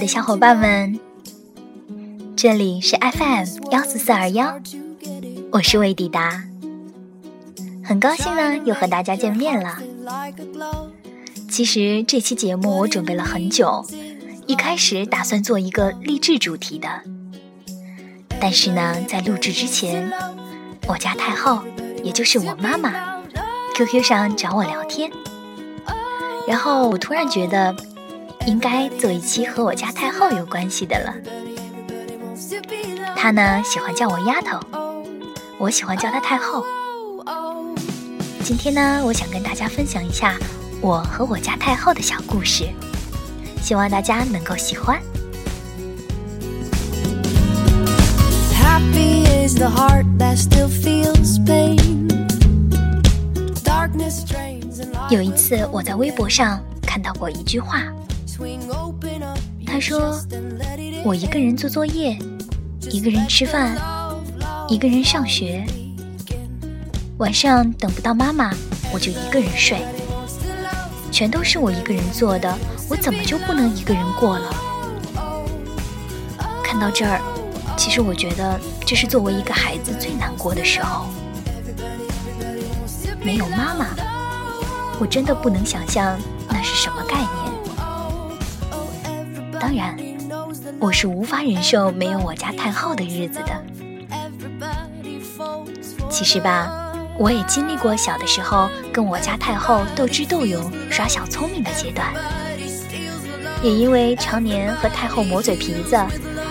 [0.00, 0.98] 的小伙伴们，
[2.34, 4.58] 这里是 FM 幺四四二幺，
[5.52, 6.42] 我是魏迪达，
[7.84, 9.78] 很高兴呢又和大家见面了。
[11.50, 13.84] 其实这期节目我准备了很久，
[14.46, 16.88] 一开始打算做一个励志主题的，
[18.40, 20.10] 但是呢，在录制之前，
[20.86, 21.60] 我家太后，
[22.02, 23.20] 也就是我妈妈
[23.74, 25.10] ，QQ 上找我聊天，
[26.48, 27.76] 然后我突然觉得。
[28.46, 31.14] 应该做一期和我家太后有关系的了。
[33.14, 34.58] 她呢喜欢叫我丫头，
[35.58, 36.64] 我喜欢叫她太后。
[38.42, 40.36] 今天呢，我想跟大家分享一下
[40.80, 42.68] 我和我家太后的小故事，
[43.62, 45.00] 希望大家能够喜欢。
[55.10, 57.84] 有一次，我在微博上看到过一句话。
[59.66, 60.20] 他说
[61.04, 62.18] ：“我一个人做作业，
[62.90, 63.76] 一个人吃饭，
[64.68, 65.64] 一个人上学。
[67.18, 68.50] 晚上等不到妈妈，
[68.92, 69.78] 我就一个人睡。
[71.12, 72.56] 全都是我一个人做的，
[72.88, 74.54] 我怎么就不能一个人过了？”
[76.64, 77.20] 看到这儿，
[77.76, 81.06] 其实我觉得这是作为一个孩子最难过的时候。
[83.22, 83.86] 没有妈妈，
[84.98, 86.18] 我真的不能想象
[86.48, 87.39] 那是什么概念。
[89.60, 89.94] 当然，
[90.78, 93.62] 我是无法忍受没有我家太后的日子的。
[96.08, 96.72] 其实吧，
[97.18, 102.08] 我也经历过小的时候跟我家太后斗智斗勇、耍小聪明的阶段，
[103.62, 105.94] 也因为常年和太后磨嘴皮子，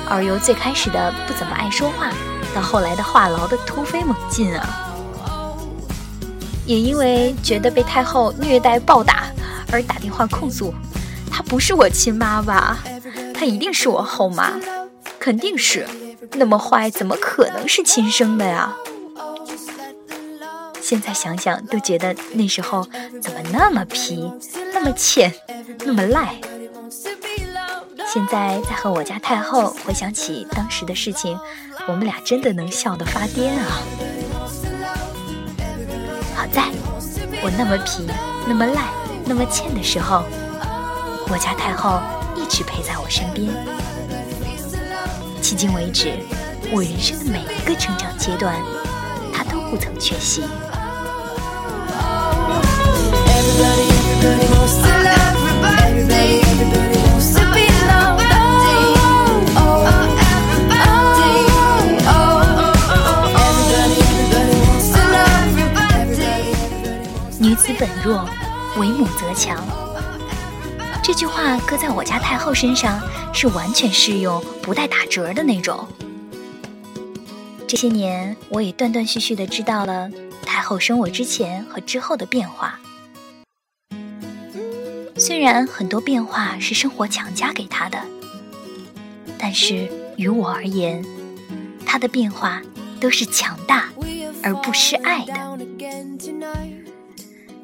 [0.08, 2.12] 而由最开始的不怎么爱说话，
[2.54, 4.86] 到后来的话痨的突飞猛进啊。
[6.68, 9.24] 也因为觉得被太后虐待暴打，
[9.72, 10.72] 而打电话控诉，
[11.32, 12.78] 她不是我亲妈吧？
[13.40, 14.60] 她一定是我后妈，
[15.18, 15.88] 肯定是，
[16.34, 18.76] 那么坏，怎么可能是亲生的呀？
[20.82, 22.86] 现在想想都觉得那时候
[23.22, 24.30] 怎么那么皮，
[24.74, 25.34] 那么欠，
[25.86, 26.36] 那么赖。
[28.14, 31.40] 现在再和我家太后回想起当时的事情，
[31.88, 33.80] 我们俩真的能笑得发癫啊！
[36.36, 36.66] 好在，
[37.42, 38.06] 我那么皮，
[38.46, 38.82] 那么赖，
[39.24, 40.26] 那么欠的时候，
[41.30, 42.02] 我家太后。
[42.50, 43.48] 一直陪在我身边。
[45.40, 46.14] 迄今为止，
[46.72, 48.56] 我人生的每一个成长阶段，
[49.32, 50.42] 他都不曾缺席。
[67.38, 68.28] 女子本弱，
[68.78, 69.56] 为母则强。
[71.12, 73.02] 这句话搁在我家太后身上
[73.34, 75.88] 是完全适用、不带打折的那种。
[77.68, 80.08] 这些年，我也断断续续的知道了
[80.46, 82.80] 太后生我之前和之后的变化。
[85.18, 88.00] 虽然很多变化是生活强加给她的，
[89.40, 91.04] 但是于我而言，
[91.88, 92.62] 她的变化
[93.02, 93.90] 都是强大
[94.44, 95.34] 而不失爱的。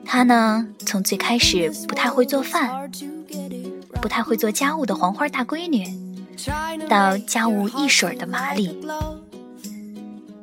[0.04, 2.90] 她呢，从最开始不太会做饭。
[4.06, 5.84] 不太会做家务的黄花大闺女，
[6.88, 8.70] 到家务一水儿的麻利；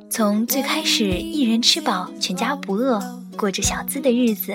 [0.09, 3.01] 从最开始一人吃饱全家不饿，
[3.37, 4.53] 过着小资的日子，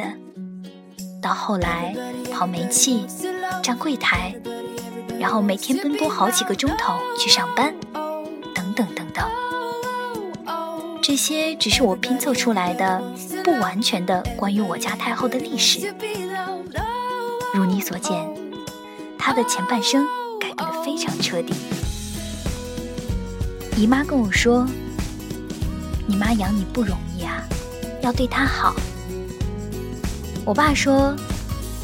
[1.23, 1.97] 到后来
[2.31, 3.07] 跑煤气、
[3.63, 4.35] 站柜台，
[5.19, 7.75] 然后每天奔波好几个钟头去上班，
[8.55, 9.27] 等等等等。
[11.01, 13.03] 这些只是我拼凑出来的
[13.43, 15.95] 不完全的关于我家太后的历史。
[17.55, 18.38] 如你所见。
[19.19, 20.07] 他的前半生
[20.41, 21.53] 改变的非常彻底。
[23.77, 24.67] 姨妈跟我说
[26.07, 27.43] ：“你妈养你不容易啊，
[28.01, 28.75] 要对她好。”
[30.45, 31.15] 我爸说：“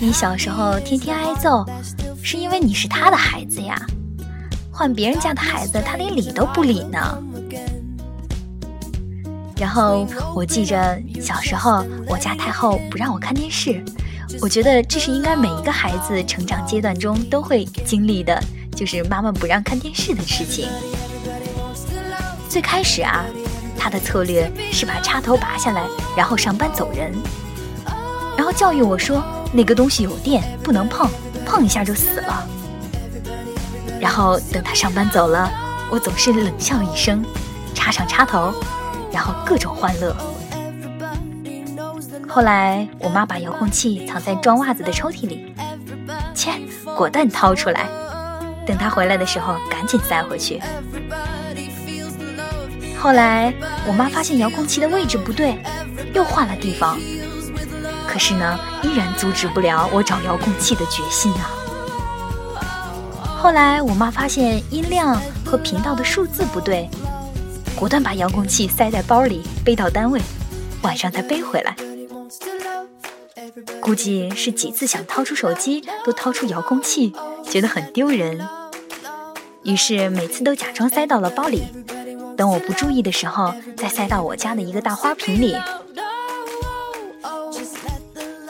[0.01, 1.65] 你小时候天天挨揍，
[2.23, 3.81] 是因为你是他的孩子呀，
[4.73, 7.19] 换别人家的孩子，他连理都不理呢。”
[9.57, 10.05] 然后
[10.35, 13.85] 我记着小时候，我家太后不让我看电视。
[14.41, 18.39] 我觉得这是应该每一个孩子成长阶段中都会经历的，
[18.77, 20.69] 就是妈妈不让看电视的事情。
[22.49, 23.25] 最开始啊，
[23.79, 25.87] 他的策略是把插头拔下来，
[26.17, 27.13] 然后上班走人，
[28.37, 31.11] 然后教育我说那个东西有电，不能碰，
[31.47, 32.47] 碰一下就死了。
[34.01, 35.51] 然后等他上班走了，
[35.91, 37.25] 我总是冷笑一声，
[37.75, 38.53] 插上插头，
[39.11, 40.15] 然后各种欢乐。
[42.35, 45.55] 后来，我妈把遥控器藏在装袜子的抽屉里，
[46.35, 46.51] 切，
[46.97, 47.87] 果断掏出来，
[48.67, 50.61] 等他回来的时候赶紧塞回去。
[52.99, 53.55] 后来
[53.87, 55.57] 我妈发现遥控器的位置不对，
[56.13, 56.99] 又换了地方，
[58.05, 61.47] 可是呢，依然阻止不了我找遥控器的决心啊。
[63.25, 66.91] 后来我妈发现音量和频道的数字不对，
[67.77, 70.21] 果断把遥控器塞在包里背到单位，
[70.83, 71.77] 晚上再背回来。
[73.81, 77.13] 估计是几次想掏出手机都掏出遥控器，
[77.49, 78.47] 觉得很丢人，
[79.63, 81.65] 于是每次都假装塞到了包里，
[82.37, 85.57] 等我不注意的时候再塞到我家的一个大花瓶里。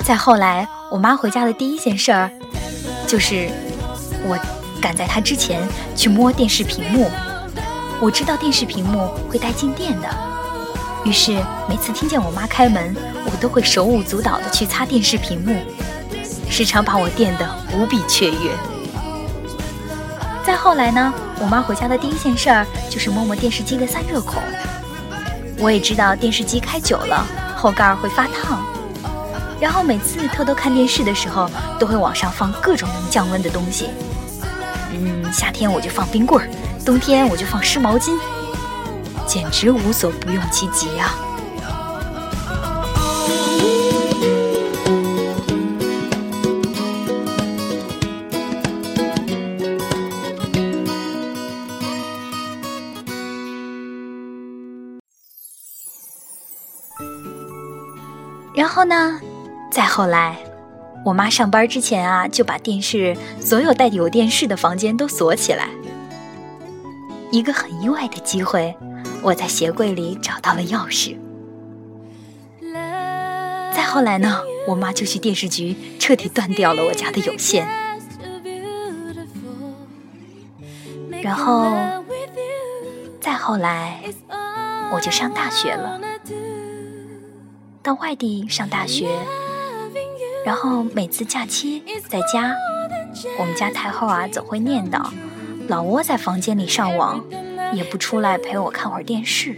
[0.05, 2.31] 再后来，我妈回家的第一件事儿，
[3.06, 3.49] 就是
[4.27, 4.39] 我
[4.81, 5.67] 赶在她之前
[5.97, 7.11] 去摸电视屏幕。
[8.01, 10.09] 我知道电视屏幕会带静电的，
[11.05, 12.95] 于是每次听见我妈开门。
[13.27, 15.59] 我都会手舞足蹈地去擦电视屏幕，
[16.49, 18.51] 时常把我电得无比雀跃。
[20.45, 24.43] 再后来呢，我妈回家的第一件事儿就是摸摸电视机的散热孔。
[25.59, 28.62] 我也知道电视机开久了后盖会发烫，
[29.59, 33.89] 然后每次偷偷看电视的时候，都会往上放各种能降温的东西。
[34.93, 36.51] 嗯，夏天我就放冰棍儿，
[36.85, 38.12] 冬天我就放湿毛巾，
[39.35, 41.13] 简直无所不用其极呀。
[58.55, 59.21] 然后呢，
[59.69, 60.39] 再后来，
[61.05, 65.71] 我妈上班之前啊，就把电视所有带有电视的房间都锁起来。
[67.33, 68.73] 一个很意外的机会，
[69.25, 71.17] 我在鞋柜里找到了钥匙。
[73.75, 77.67] 再后来呢，我妈就去电视局彻底断掉了我家的有线。
[81.23, 81.73] 然后，
[83.19, 84.03] 再后来，
[84.93, 85.99] 我就上大学了。
[87.82, 89.09] 到外地上大学，
[90.44, 92.55] 然后每次假期在家，
[93.38, 95.11] 我们家太后啊总会念叨，
[95.69, 97.25] 老窝在房间里上网，
[97.75, 99.56] 也不出来陪我看会儿电视。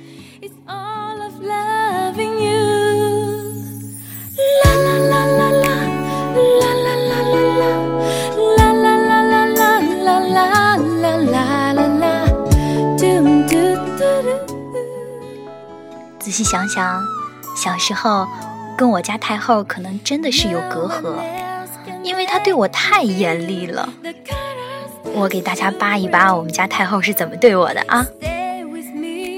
[16.18, 17.02] 仔细想想。
[17.56, 18.28] 小时候，
[18.76, 21.16] 跟我家太后可能真的是有隔阂，
[22.02, 23.88] 因为她对我太严厉了。
[25.14, 28.06] 我给大家扒一扒我们家太后是怎么对我的啊！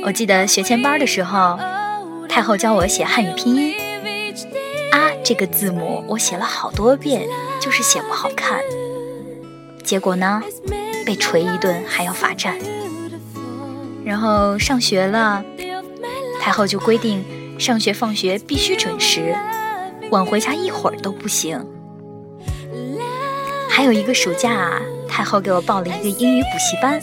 [0.05, 1.59] 我记得学前班的时候，
[2.29, 3.75] 太后教我写汉语拼音，
[4.91, 7.29] 啊这个字母我写了好多遍，
[7.61, 8.61] 就是写不好看。
[9.85, 10.43] 结果呢，
[11.07, 12.57] 被锤一顿还要罚站。
[14.05, 15.45] 然后上学了，
[16.41, 17.25] 太后就规定。
[17.59, 19.37] 上学放学必须准时，
[20.11, 21.61] 晚回家一会儿都不行。
[23.69, 24.81] 还有一个暑假啊，
[25.19, 27.03] 太后给我报了一个英语补习班，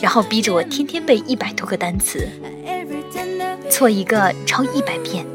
[0.00, 2.28] 然后逼着我天天背一百多个单词，
[3.68, 5.26] 错一个抄一百遍，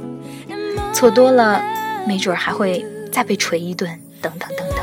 [0.93, 1.61] 错多了
[2.07, 4.77] 没准还会再被锤一顿，等等等等。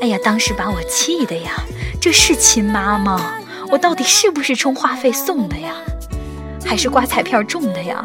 [0.00, 1.52] 哎呀，当时把我气的呀！
[2.00, 3.34] 这是亲妈吗？
[3.70, 5.76] 我到底是不是充话费送的呀？
[6.66, 8.04] 还是刮彩票中的呀！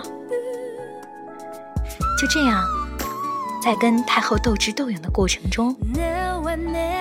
[2.21, 2.63] 就这样，
[3.61, 5.75] 在跟太后斗智斗勇的过程中，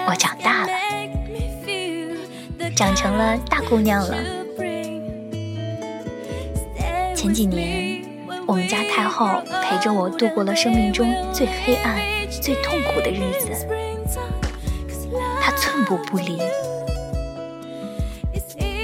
[0.07, 0.73] 我长大了，
[2.75, 4.17] 长成了大姑娘了。
[7.15, 8.03] 前几年，
[8.47, 11.97] 我们家太后陪着我度过了生命中最黑暗、
[12.29, 13.49] 最痛苦的日子，
[15.41, 16.39] 她寸步不离。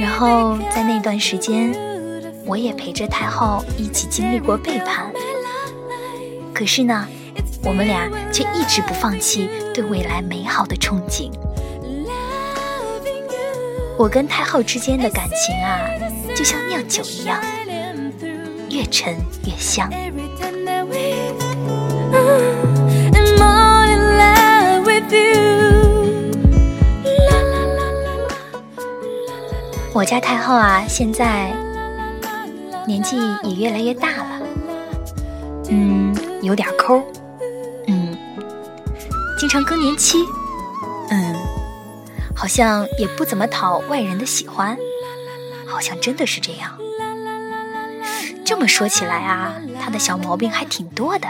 [0.00, 1.74] 然后在那段时间。
[2.44, 5.12] 我也陪着太后一起经历过背叛，
[6.52, 7.06] 可是呢，
[7.64, 11.30] 我们俩却一直不放弃对未来美好的憧憬。
[13.96, 15.78] 我跟太后之间的感情啊，
[16.34, 17.40] 就像酿酒一样，
[18.68, 19.14] 越陈
[19.46, 19.90] 越香。
[29.94, 31.52] 我家太后啊，现在。
[32.84, 34.42] 年纪也越来越大了，
[35.70, 37.21] 嗯，有点抠，嗯，
[39.42, 40.24] 经常更年期，
[41.10, 41.34] 嗯，
[42.32, 44.78] 好像也不怎么讨外人的喜欢，
[45.66, 46.78] 好像真的是这样。
[48.44, 51.26] 这么说起来啊，他的小毛病还挺多的。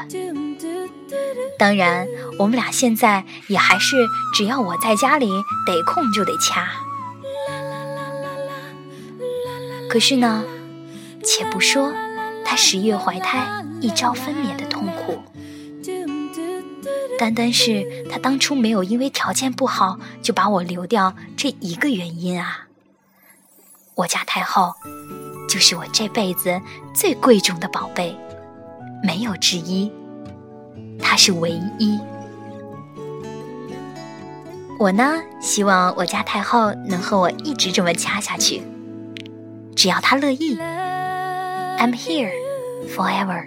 [1.58, 2.06] 当然，
[2.38, 3.96] 我们俩现在也还是，
[4.34, 5.30] 只要我在家里，
[5.66, 6.68] 得空就得掐。
[9.88, 10.44] 可是呢，
[11.24, 11.90] 且不说
[12.44, 14.91] 他十月怀胎、一朝分娩的痛，
[17.22, 22.66] 单单是他当初没有因为条件不好就把我流掉这一个原因啊，
[23.94, 24.74] 我家太后
[25.48, 26.60] 就是我这辈子
[26.92, 28.18] 最贵重的宝贝，
[29.04, 29.88] 没有之一。
[30.98, 31.96] 他是唯一。
[34.80, 38.60] 我呢，希望我家太后能和我一直这么掐下去，
[39.76, 40.56] 只要她乐意。
[40.56, 42.32] I'm here
[42.96, 43.46] forever。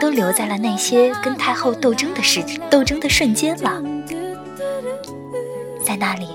[0.00, 3.82] 都留在了那些跟太后斗争的时斗争的瞬间了，
[5.84, 6.28] 在那里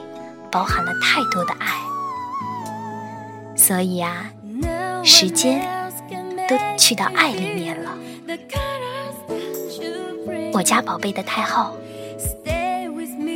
[0.51, 1.67] 包含了太多的爱，
[3.55, 4.31] 所以啊，
[5.03, 5.61] 时间。
[6.45, 7.97] 都去到爱里面了。
[10.51, 11.77] 我家宝贝的太后，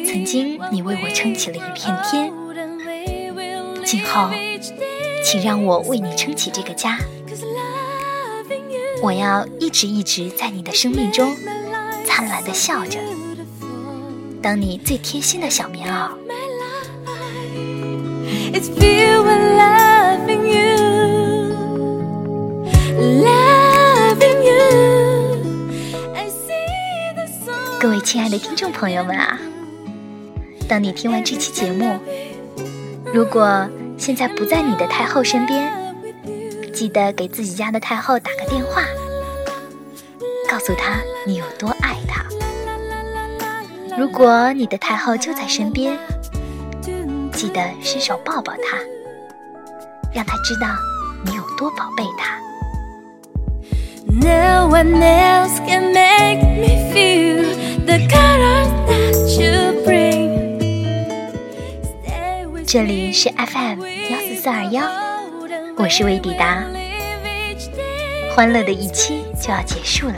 [0.05, 2.33] 曾经你为我撑起了一片天，
[3.85, 4.29] 今后，
[5.23, 6.97] 请让我为你撑起这个家。
[9.01, 11.35] 我要一直一直在你的生命中
[12.05, 12.99] 灿烂的笑着，
[14.41, 16.09] 当你最贴心的小棉袄。
[27.79, 29.39] 各位亲爱的听众朋友们啊，
[30.67, 31.99] 当你听完这期节目，
[33.13, 35.86] 如果现在不在你的太后身边，
[36.77, 38.83] 记得给自己家的太后打个电话，
[40.47, 42.23] 告诉她你有多爱她。
[43.97, 45.97] 如果你的太后就在身边，
[47.33, 48.77] 记得伸手抱抱她，
[50.13, 50.67] 让她知道
[51.25, 52.37] 你有多宝贝她。
[62.67, 63.79] 这里是 FM
[64.11, 65.06] 幺四四二幺，
[65.77, 66.63] 我是薇迪达。
[68.35, 70.15] 欢乐的一期就要结束了。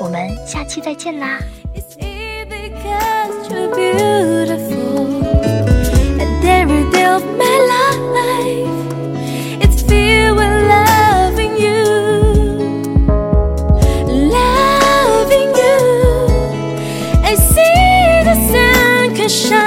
[0.00, 1.38] 我们下期再见啦。
[19.30, 19.59] Shine.